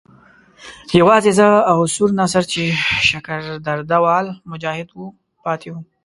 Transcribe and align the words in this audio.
یوازې 0.99 1.31
زه 1.39 1.47
او 1.71 1.79
سور 1.95 2.09
ناصر 2.19 2.43
چې 2.53 2.63
شکر 3.09 3.39
درده 3.65 3.97
وال 4.03 4.27
مجاهد 4.51 4.87
وو 4.91 5.05
پاتې 5.43 5.67
وو. 5.71 5.81